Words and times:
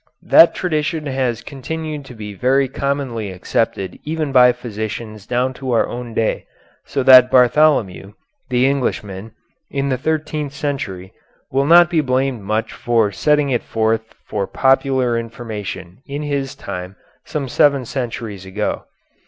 That 0.23 0.55
tradition 0.55 1.05
has 1.05 1.43
continued 1.43 2.05
to 2.05 2.15
be 2.15 2.33
very 2.33 2.67
commonly 2.67 3.29
accepted 3.29 3.99
even 4.03 4.31
by 4.31 4.51
physicians 4.51 5.27
down 5.27 5.53
to 5.61 5.73
our 5.73 5.87
own 5.87 6.15
day, 6.15 6.47
so 6.85 7.03
that 7.03 7.29
Bartholomew, 7.29 8.13
the 8.49 8.65
Englishman, 8.65 9.31
in 9.69 9.89
the 9.89 9.99
thirteenth 9.99 10.53
century, 10.53 11.13
will 11.51 11.67
not 11.67 11.87
be 11.91 12.01
blamed 12.01 12.41
much 12.41 12.73
for 12.73 13.11
setting 13.11 13.51
it 13.51 13.61
forth 13.61 14.15
for 14.25 14.47
popular 14.47 15.19
information 15.19 15.99
in 16.07 16.23
his 16.23 16.55
time 16.55 16.95
some 17.23 17.47
seven 17.47 17.85
centuries 17.85 18.43
ago. 18.43 18.85